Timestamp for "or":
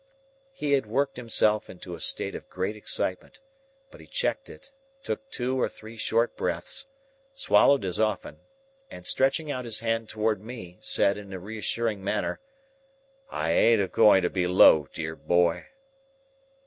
5.61-5.69